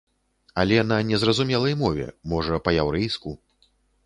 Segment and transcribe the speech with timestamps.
[0.61, 3.37] Але на незразумелай мове, можа, па-яўрэйску.